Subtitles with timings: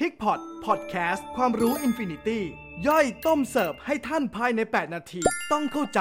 [0.00, 2.42] PIG POT PODCAST ความรู้ infinity
[2.86, 5.20] ย่อยต้มเสิร์ฟให้ท่านภายใน 8 นาที
[5.52, 6.00] ต้องเข้าใจ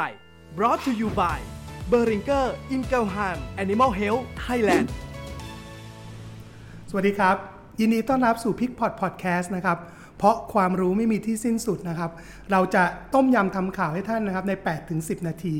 [0.57, 1.39] brought to you by
[1.91, 2.45] b e r i n g e r
[2.75, 4.87] i n g e l h a m Animal Health Thailand
[6.89, 7.35] สวัสดีครับ
[7.79, 9.77] ยินดีต้อนรับสู่ PIG POT PODCAST นะครับ
[10.17, 12.11] เพราะความรู้ไม่มีที่สิ้นสุดนะครับ
[12.51, 14.53] เราจะต้มยำทำข่าวให้ท่านนะครับใน
[14.89, 15.55] 8-10 นาที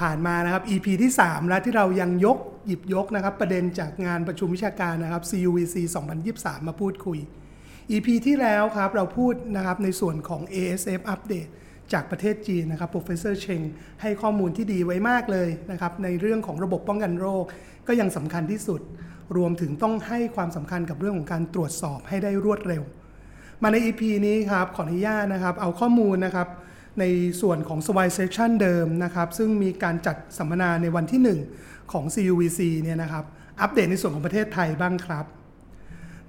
[0.00, 5.76] ผ่านมานะครับ EP ที่ 3 แล้วที่เรายังยกหยิบยกนะครับ ประเด็นจากงานประชุมวิชาการนะครับ CUVC
[6.22, 7.18] 2023 มาพูดคุย
[7.92, 11.50] EP ที่แล้วครับเราพูดนะครับในส่วนของ ASF Update
[11.92, 13.64] จากประเทศจีนนะครับ Professor Cheng
[14.02, 17.44] ให้ข้อมูลที่ดีไว้มากเลยนะครับในเรื่องของระบบป้องกันโรค
[17.88, 18.80] ก็ยังสำคัญที่สุด
[19.36, 22.82] รวมถึงต้องให้ความสำคัญกับเรื่องของการตรวจสอบให้ได้รวดเร็ว
[23.62, 26.48] มาใน EP นี้ครับขออนุญาตนะครับเอาข้อมูลนะครับ
[27.00, 27.04] ใน
[27.40, 33.24] ส่วนของ s w i Session เดิมนะครับ ซึ่งมีการจัดสัมมนาในวันที่ 1 ของ CUVC เนี่ยนะครับ
[33.60, 35.26] อัปเดตในส่วนของประเทศไทยบ้างครับ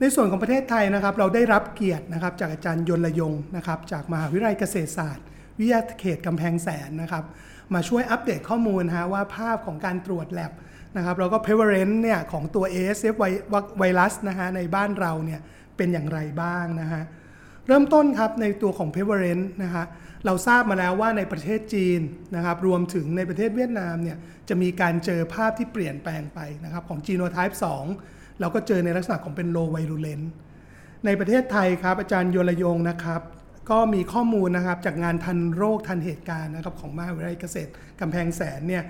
[0.01, 5.26] ในส่วนของประเทศไทยนะครับ เราได้รับเกียรตินะครับจากอาจารย์ยนต์ระยงนะครับ จากมหาวิทยาลัยเกษตรศาสตร์
[5.59, 7.23] วิทยาเขตกำแพงแสนนะครับ
[7.73, 10.51] มาช่วยอัปเดตข้อมูลฮะว่าภาพของการตรวจแลบ
[10.98, 13.26] นะครับแล้วก็ prevalence เนี่ยของตัว ASF ไว
[13.79, 15.39] ไวรัสนะฮะในบ้านเราเนี่ย
[15.77, 17.04] เป็นอย่างไรบ้างนะฮะ
[17.67, 19.85] เริ่มต้นครับในตัวของ prevalence นะฮะ
[20.26, 22.01] เราทราบมาแล้วว่าในประเทศจีน
[22.35, 24.17] นะครับรวมถึงในประเทศเวียดนามเนี่ย
[24.49, 30.25] จะมีการเจอภาพที่เปลี่ยนแปลงไปนะครับของ genotype 2 เราก็เจอในลักษณะของเป็น low virulent
[31.05, 33.21] ในประเทศไทยครับ อาจารย์โยระยงนะครับ
[33.70, 38.83] ก็มีข้อมูลนะครับจากงานทันโรคทันเหตุการณ์นะครับของมหาวิทยาลัยเกษตรกำแพงแสนเนี่ย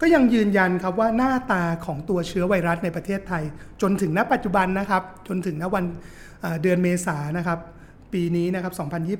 [0.00, 3.44] ก็ยังยืนยันครับว่าหน้าตาของตัวเชื้อไวรัสในประเทศไทย
[3.82, 5.84] จนถึงณปัจจุบันนะครับ จนถึงณวัน
[6.62, 7.58] เดือนเมษายนะครับ
[8.12, 8.72] ปีนี้นะครับ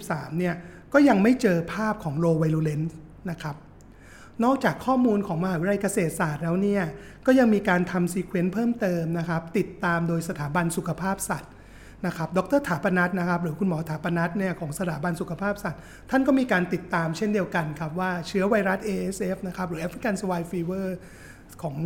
[0.08, 0.54] 2023 เนี่ย
[0.92, 2.82] ก็ยังไม่เจอภาพของโลไวรูเลน
[3.30, 3.56] นะครับ
[4.44, 6.82] นอกจากข้อมูลของมหาวิทยาลัยเกษตรศาสตร์แล้วเนี่ย
[7.26, 11.52] ก็ยังมีการทำซีเควนต์เพิ่มเติมนะครับ ติดตามโดยสถาบันสุขภาพสัตว์
[12.06, 15.80] นะครับดรถาปนัทนะครับ หรือคุณหมอถาปนัทเนี่ยของสถาบันสุขภาพสัตว์
[16.10, 20.86] ท่านก็มีการติดตามเช่นเดียวกันครับว่าเชื้อไวรัส ASF นะครับหรือ African Swine Fever
[21.62, 21.76] ของ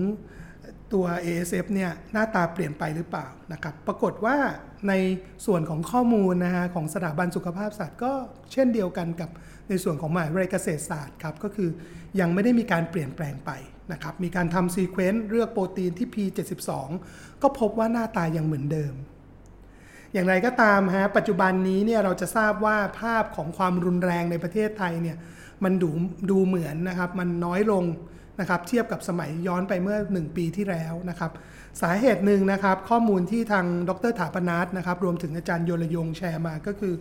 [0.93, 4.37] ตัว ASF เนี่ยหน้าตาเปลี่ยนไปหรือเปล่านะครับ ปรากฏว่า
[4.89, 4.95] ใน
[5.47, 8.13] ส่วนของข้อมูลนะฮะของสถาบันสุขภาพสัตว์ก็
[8.53, 9.31] เช่นเดียวกันกับ
[9.69, 11.71] ในส่วนของมหาวิทยาลัยเกษตรศาสตร์ครับ ก็คือ
[12.21, 13.51] ยังไม่ได้มีการเปลี่ยนแปลงไป
[13.93, 16.71] นะครับ มีการทำซีเควนต์เลือกโปรตีนที่ P72
[17.43, 18.95] ก็พบว่าหน้าตายังเหมือนเดิม
[20.13, 25.17] อย่างไรก็ตามฮะปัจจุบันนี้เนี่ยเราจะทราบว่าภาพของความรุนแรงในประเทศไทยเนี่ย
[25.65, 25.91] มันดู
[26.31, 27.85] ดูเหมือนนะครับมันน้อยลง
[28.41, 31.31] นะครับเทียบกับสมัยย้อนไปเมื่อ 1 ปีที่แล้วนะครับ
[31.83, 36.95] สาเหตุหนึ่งนะครับข้อมูลที่ทางดรถาปนัทนะครับรวมถึงอาจารย์โยรยงแชร์มาก็คือ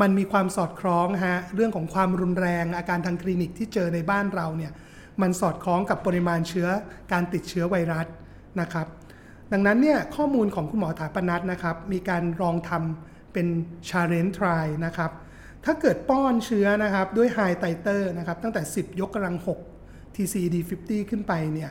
[0.00, 4.72] มันมีความสอดคล้องฮะเรื่องของความรุนแรงอาการทางคลินิกที่เจอในบ้านเราเนี่ย
[5.22, 6.68] มันสอดคล้องกับปริมาณเชื้อ
[7.12, 8.06] การติดเชื้อไวรัส
[8.60, 8.86] นะครับ
[9.52, 13.46] ดังนั้นเนี่ยข้อมูลของคุณหมอถาปนัทนะครับมีการลองทำเป็น
[13.88, 15.10] challenge try นะครับ
[15.64, 19.71] ถ้าเกิดป้อนเชื้อนะครับด้วย high titer นะครับตั้งแต่ 10 ยกกำลัง 6
[20.16, 21.70] TCD50 ขึ้นไปเนี่ย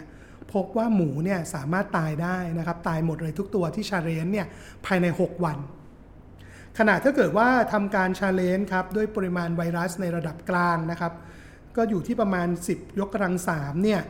[0.54, 4.48] พบว่าหมูเนี่ยสามารถตายได้นะครับตายหมดเลยทุกตัวที่ challenge เนี่ย
[4.86, 5.58] ภายใน 6 วัน
[6.78, 11.14] ขณะถ้าเกิดว่าทำการ challenge ครับด้วยปริมาณไวรัสในระดับกลางนะครับ
[11.76, 14.02] ก็อยู่ที่ประมาณ 10 ยกกำลัง3เนี่ย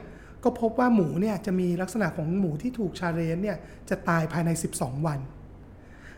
[0.44, 3.58] ก็พบว่าหมูเนี่ยจะมีลักษณะของหมูที่ถูก challenge เนี่ย
[3.90, 5.19] จะตายภายใน 12 วัน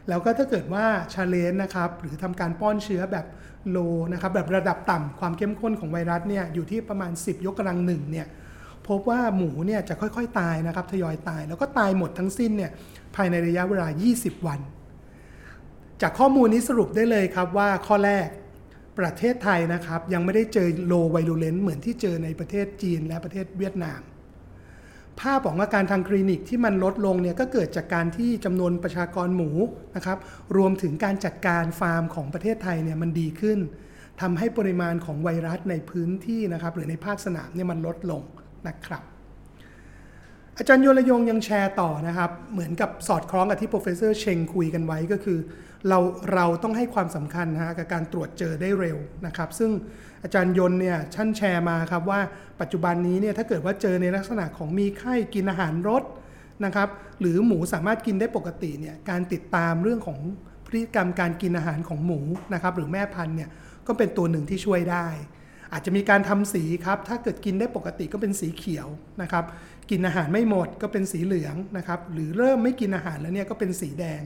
[0.10, 3.26] แล้วก็ถ้าเกิดว่า challenge นะครับหรือทำการป้อนเชื้อแบบ
[3.70, 3.78] โล
[4.14, 8.28] นะครับแบบระดับต่ำความเข้มข้นของไวรัสเนี่ยอยู่ที่ประมาณ 10 ยกกำลังหนึ่งเนี่ย
[8.88, 12.72] พบว่าหมูเนี่ยจะค่อยๆ ตายนะครับทยอยตาย แล้วก็ตายหมดทั้งสิ้นเนี่ย
[13.16, 13.88] ภายในระยะเวลา
[14.18, 14.60] 20 วัน
[16.02, 18.28] จากข้อมูลนี้สรุปได้เลยครับว่าข้อแรก
[19.00, 24.00] ประเทศไทยนะครับยังไม่ได้เจอโลไวรูเลนเหมือนที่เจอในประเทศจีนและประเทศเวียดนาม
[25.22, 29.50] ภาพของอาการทางคลินิกที่มันลดลงเนี่ยก็เกิดจากการที่จำนวนประชากรหมู
[29.96, 30.18] นะครับ
[30.58, 33.60] รวมถึงการจัดการฟาร์มของประเทศไทยเนี่ยมันดีขึ้น
[34.22, 38.22] ทำให้ปริมาณของไวรัสในพื้นที่นะครับหรือในภาคสนามเนี่ยมันลดลง
[38.68, 39.04] นะครับ
[40.58, 45.40] อาจารย์โยระยงยังแชร์ต่อนะครับ เหมือนกับสอดคล้องกับที่ professor เชงคุยกันไว้ก็คือ
[45.90, 46.00] เรา
[46.34, 49.72] เราต้องให้ความสำคัญนะกับการตรวจเจอได้เร็วนะครับ ซึ่ง
[50.24, 52.20] อาจารย์ยนเนี่ยท่านแชร์มาครับว่า
[52.62, 56.04] ปัจจุบันนี้เนี่ยถ้าเกิดว่าเจอในลักษณะของมีไข้กินอาหารรส
[56.66, 56.90] นะครับ
[57.20, 60.20] หรือหมูสามารถกินได้ปกติเนี่ยการติดตามเรื่องของ
[60.68, 62.20] พฤติกรรมการกินอาหารของหมู
[62.54, 63.50] นะครับ หรือแม่พันธุ์เนี่ย
[63.88, 65.08] ก็เป็นตัวหนึ่งที่ช่วยได้
[65.74, 68.88] อาจจะมีการทำสีครับ ถ้าเกิดกินได้ปกติก็เป็นสีเขียว
[69.22, 69.46] นะครับ
[69.90, 74.22] กินอาหารไม่หมดก็เป็นสีเหลืองนะครับ หรือเริ่มไม่กินอาหารแล้วเนี่ยก็เป็นสีแดง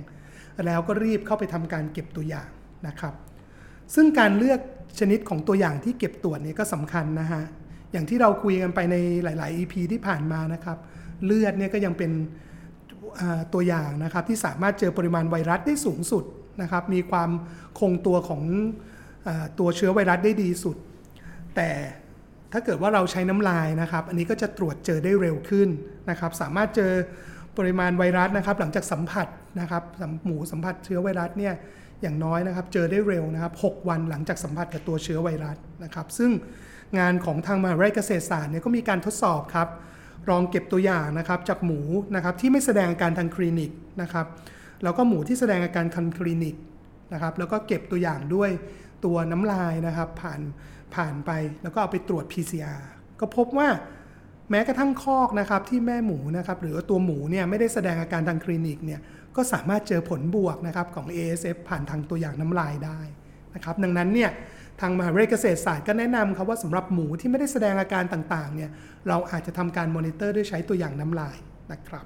[0.65, 2.49] แล้วก็รีบเข้าไปทำการเก็บตัวอย่าง
[2.87, 3.13] นะครับ
[3.95, 4.59] ซึ่งการเลือก
[4.99, 7.43] ชนิดของตัวอย่างที่เก็บตรวจเนี่ยก็สำคัญนะฮะ
[7.91, 10.77] อย่างที่เราคุยกันไปในหลาย ๆ EP ที่ผ่านมานะครับ
[11.25, 12.11] เลือดเนี่ยก็ยังเป็น
[13.53, 16.23] ตัวอย่างนะครับที่สามารถเจอปริมาณไวรัสได้สูงสุด
[16.61, 17.29] นะครับ มีความ
[17.79, 18.41] คงตัวของ
[19.27, 19.29] อ
[19.59, 20.77] ตัวเชื้อไวรัสได้ดีสุด
[21.57, 21.71] แต่
[22.53, 25.69] ถ้าเกิดว่าเราใช้น้ำลายนะครับ อันนี้ก็จะตรวจเจอได้เร็วขึ้น
[26.09, 26.91] นะครับ สามารถเจอ
[27.57, 29.27] ปริมาณไวรัสนะครับ หลังจากสัมผัส
[29.59, 29.83] นะครับ
[30.25, 31.53] หมูสัมผัสเชื้อไวรัสเนี่ย
[32.01, 36.31] อย่างน้อยนะครับ เจอได้เร็วนะครับ 6 วันหลังจากสัมผัสกับตัวเชื้อไวรัสนะครับ ซึ่ง
[36.99, 39.67] งานของทางมหาวิทยาลัยเกษตรศาสตร์เนี่ยก็มีการทดสอบครับ
[40.29, 41.79] ลองเก็บตัวอย่างนะครับจากหมู
[42.15, 43.71] นะครับที่ไม่แสดงอาการทางคลินิก
[44.01, 44.25] นะครับ
[44.83, 46.55] แล้วก็หมูที่แสดงอาการทางคลินิก
[47.13, 48.49] นะครับแล้วก็เก็บตัวอย่างด้วย
[49.05, 50.41] ตัวน้ำลายนะครับ ผ่าน
[50.95, 51.31] ผ่านไป
[51.63, 52.81] แล้วก็เอาไปตรวจ PCR
[53.19, 53.69] ก็พบว่า
[54.51, 58.99] แม้กระทั่งคอกนะครับที่แม่หมูนะครับหรือว่าตัวหมูเนี่ยไม่ได้แสดงอาการทางคลินิกเนี่ย
[59.35, 62.99] ก็สามารถเจอผลบวกนะครับของ ASF ผ่านทางตัวอย่างน้ำลายได้
[63.55, 64.29] นะครับดังนั้นเนี่ย
[64.81, 68.69] ทางมหาวิทยาลัยเกษตรศาสตร์ก็แนะนำครับว่าสำหรับหมูที่ไม่ได้แสดงอาการต่างๆเนี่ย
[69.07, 71.37] เราอาจจะทำการมอนิเตอร์ด้วยใช้ตัวอย่างน้ำลาย
[71.71, 72.05] นะครับ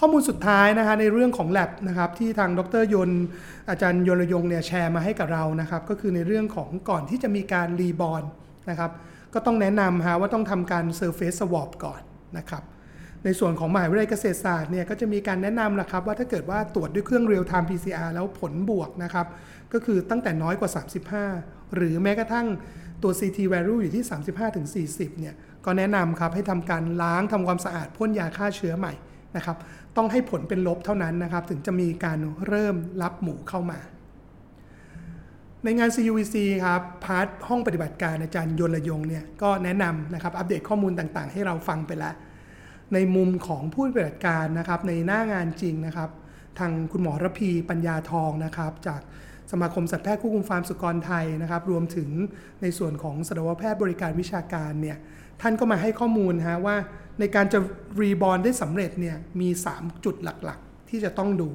[0.00, 3.10] ข้อมูลสุดท้ายนะคะในเรื่องของ lab นะครับที่ทางดรยน
[3.70, 8.22] อาจารย์ยนยงเนี่ยแชร์มาให้กับเรานะครับก็คือในเรื่องของก่อนที่จะมีการรีบอล
[8.70, 8.90] นะครับ
[9.34, 12.00] ก็ต้องแนะนำฮะว่าต้องทำการ surface swab ก่อน
[12.38, 12.62] นะครับ
[13.24, 19.26] ในส่วนของมหาวิทยาลัยเกษตรศาสตร์เนี่ยก็จะมีการแนะนำนะครับว่าถ้าเกิดว่าตรวจด้วยเครื่อง real time PCR แล้วผลบวกนะครับ
[19.72, 20.70] ก็คือตั้งแต่น้อยกว่า
[21.22, 22.46] 35 หรือแม้กระทั่ง
[23.02, 24.04] ตัว CT value อยู่ที่
[25.10, 25.34] 35-40เนี่ย
[25.64, 28.92] ก็แนะนำครับให้ทำการล้างทำความสะอาดพ่นยาฆ่าเชื้อใหม่
[29.36, 29.56] นะครับ
[29.96, 33.78] ต้องให้ผลเป็นลบเท่านั้นนะครับ ถึงจะมีการเริ่มรับหมูเข้ามา
[35.64, 42.14] ในงาน CUVC ครับ part ห้องปฏิบัติการอาจารย์ยนระยงเนี่ยก็แนะนำนะครับอัปเดตข้อมูลต่างๆ ให้เราฟังไปแล้ว
[42.94, 46.10] ในมุมของผู้ปฏิบัติการนะครับในหน้างานจริงนะครับ
[46.58, 49.00] ทางคุณหมอระพีปัญญาทองนะครับ จาก
[49.52, 52.08] สมาคมสัตวแพทย์ควบคุมฟาร์มสุกรไทยนะครับ รวมถึง
[52.62, 54.96] ในส่วนของสัตวแพทย์บริการวิชาการเนี่ย
[55.40, 56.76] ท่านก็มาให้ข้อมูลฮะว่า
[57.20, 57.58] ในการจะ
[58.00, 61.48] รีบอลได้สำเร็จเนี่ยมี 3 จุดหลักๆ ที่จะต้องดู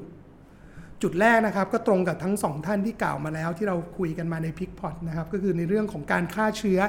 [1.02, 6.80] จุดแรกนะครับก็ตรงกับทั้ง 2 ท่านที่กล่าวมาแล้ว ที่เราคุยกันมาในพิกพอตนะครับก็คือในเรื่องของการฆ่าเชื้อ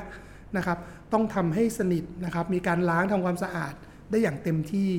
[0.57, 0.77] นะครับ
[1.13, 3.73] ต้องทำให้สนิทนะครับมีการล้างทำความสะอาด
[4.09, 4.91] ได้อย่างเต็มที่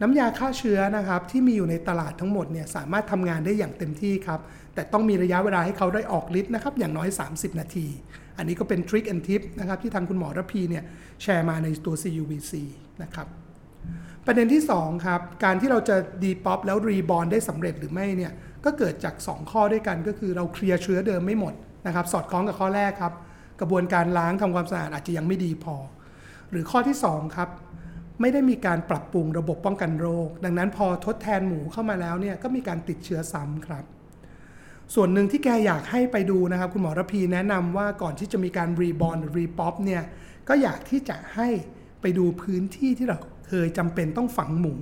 [0.00, 4.40] น้ำยาฆ่าเชื้อนะครับที่มีอยู่ในตลาดทั้งหมดเนี่ยสามารถทำงานได้อย่างเต็มที่ครับ
[4.74, 7.86] แต่ต้องมีระยะเวลาให้เขาได้ออกฤทธิ์นะครับอย่างน้อย 30 นาที
[8.40, 10.84] อันนี้ก็เป็น trick and tip นะครับที่ทางคุณหมอระพีเนี่ย
[11.22, 12.52] แชร์มาในตัว CUVC
[13.02, 13.26] นะครับ
[14.26, 18.32] ประเด็นที่2ครับการที่เราจะ depop แล้ว repop ได้สำเร็จหรือไม่เนี่ย
[18.64, 21.54] ก็เกิดจาก 2 ข้อด้วยกันก็คือเราเคลียร์เชื้อเดิมไม่หมด
[21.86, 23.12] นะครับสอดคล้องกับข้อแรกครับ
[23.60, 25.76] กระบวนการล้างทำความสะอาดอาจจะยังไม่ดีพอ
[26.50, 27.48] หรือข้อที่2ครับ
[28.20, 33.84] ไม่ได้มีการปรับปรุงระบบป้องกันโรค ดังนั้นพอทดแทนหมูเข้ามาแล้วเนี่ยก็มีการติดเชื้อซ้ำครับ
[34.94, 40.02] ส่วนหนึ่งที่แกอยากให้ไปดูนะครับ คุณหมอระพีแนะนำว่าก่อนที่จะมีการรีบอล repop เนี่ย
[40.48, 41.48] ก็อยากที่จะให้
[42.00, 44.74] ไปดูพื้นที่ที่เราเคยจำเป็นต้องฝังหมู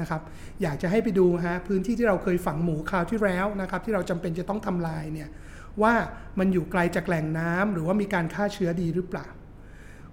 [0.00, 0.22] นะครับ
[0.62, 5.28] อยากจะให้ไปดูฮะพื้นที่ที่เราเคยฝังหมูคราวที่แล้วนะครับ ที่เราจำเป็นจะต้องทำลายเนี่ย
[5.82, 5.94] ว่า
[6.38, 9.26] มันอยู่ไกลจากแหล่งน้ำหรือว่ามีการฆ่าเชื้อดีหรือเปล่า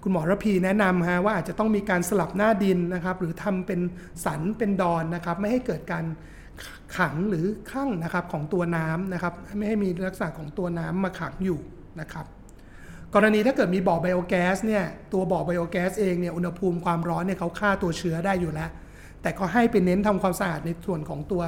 [0.03, 3.79] คุณหมอระพีแนะนำฮะว่าอาจจะต้องมีการสลับหน้าดินนะครับ หรือทำเป็น
[4.25, 6.05] สันเป็นดอนนะครับ ไม่ให้เกิดการ
[6.97, 11.59] ขังหรือข้างนะครับของตัวน้ำนะครับไม่ให้มีลักษณะของตัวน้ำมาขังอยู่
[12.01, 12.25] นะครับ
[13.15, 18.69] กรณีถ้าเกิดมีบ่อไบโอแก๊สเนี่ยตัวบ่อไบโอแก๊สเองเนี่ยอุณหภูมิความร้อนเนี่ยเขาฆ่าตัวเชื้อได้อยู่แล้ว
[19.21, 21.43] แต่ก็ให้ไปเน้นทำความสะอาดในส่วนของตัว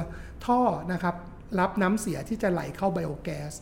[0.46, 0.60] ท่อ
[0.92, 1.14] นะครับ
[1.58, 3.52] รับน้ำเสียที่จะไหลเข้าไบโอแก๊ส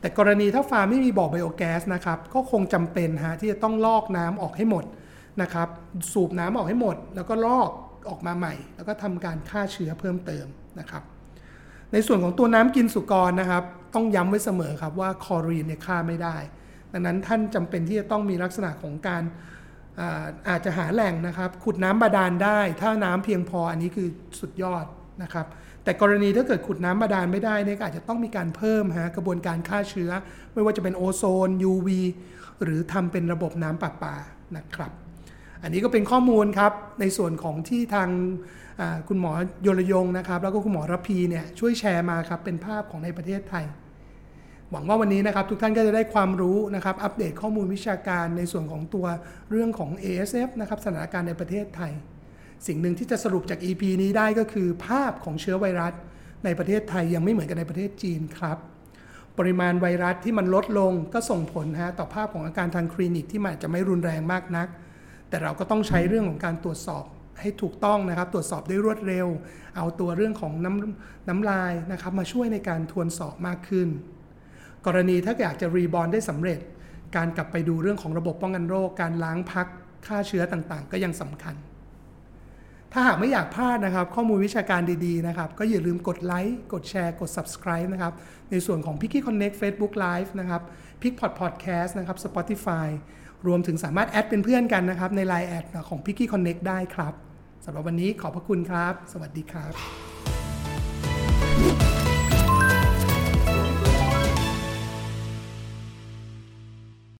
[0.00, 4.84] แต่กรณีถ้าฟาร์มไม่มีบ่อไบโอแก๊สนะครับก็คงจำเป็นฮะที่จะต้องลอกน้ำออกให้หมด
[5.42, 5.68] นะครับ
[6.12, 7.70] สูบน้ำออกให้หมด แล้วก็ลอก
[8.08, 10.46] ออกมาใหม่ แล้วก็ทำการฆ่าเชื้อเพิ่มเติม
[10.80, 11.02] นะครับ
[11.92, 13.64] ในส่วนของตัวน้ำกินสุกรนะครับ
[13.94, 16.36] ต้องย้ำไว้เสมอครับว่าคอรีนเนี่ยฆ่าไม่ได้
[16.92, 19.22] ดังนั้นท่านจำเป็นที่จะต้องมีลักษณะของการ
[20.00, 24.08] อาอาจจะหาแหล่งนะครับ ขุดน้ำบาดาลได้ ถ้าน้ำเพียงพออันนี้คือ
[24.40, 24.84] สุดยอด
[25.22, 25.46] นะครับ
[25.84, 30.10] แต่กรณีถ้าเกิดขุดน้ำบาดาลไม่ได้เนี่ยอาจจะต้องมีการเพิ่มฮะกระบวนการฆ่าเชื้อ
[30.52, 31.88] ไม่ว่าจะเป็นโอโซน UV
[32.62, 34.16] หรือทำเป็นระบบน้ำประปา
[34.56, 34.92] นะครับ
[35.62, 38.08] อันนี้ก็เป็นข้อมูลครับในส่วนของที่ทาง
[39.08, 39.32] คุณหมอ
[39.66, 43.64] ยลยงนะครับ แล้วก็คุณหมอรพีเนี่ยช่วยแชร์มาครับเป็นภาพของในประเทศไทย
[44.70, 49.06] หวังว่าวันนี้นะครับทุกท่านก็จะได้ความรู้นะครับ อัปเดตข้อมูลวิชาการในส่วนของตัว
[49.50, 51.92] เรื่องของ ASF นะครับสถานการณ์ในประเทศไทย
[52.66, 55.92] สิ่งหนึ่งที่จะสรุปจาก EP นี้ได้ก็คือ ภาพของเชื้อไวรัส
[56.44, 58.58] ในประเทศไทยยังไม่เหมือนกันในประเทศจีนครับ
[59.38, 64.68] ปริมาณไวรัสที่มันลดลงก็ส่งผลฮะต่อภาพของอาการทางคลินิกที่มันจะไม่รุนแรงมากนัก
[65.30, 67.04] แต่เราก็ต้องใช้เรื่องของการตรวจสอบ
[67.40, 69.26] ให้ถูกต้องนะครับ ตรวจสอบได้รวดเร็ว
[69.76, 73.88] เอาตัวเรื่องของน้ำน้ำลายนะครับมาช่วยในการทวนสอบมากขึ้น
[74.86, 76.60] กรณีถ้าอยากจะรีบอลได้สำเร็จ
[77.16, 79.66] การกลับไปดูเรื่องของระบบป้องกันโรค การล้างพัก
[80.06, 81.54] ฆ่าเชื้อต่างๆ ก็ยังสำคัญ
[82.92, 88.12] ถ้าหากไม่อยากพลาดนะครับ ข้อมูลวิชาการดีๆนะครับ ก็อย่าลืมกดไลค์กดแชร์กด subscribe นะครับ
[88.50, 90.62] ในส่วนของ p i c k y Connect Facebook Live นะครับ
[91.02, 92.88] p i c k p o d Podcast นะครับ Spotify
[93.46, 97.14] รวมถึงสามารถแอดเป็นเพื่อนกันนะครับ ใน Line แอดของ p i c k y Connect ได้ครับ
[97.64, 100.09] สำหรับวันนี้ขอบพระคุณครับ สวัสดีครับ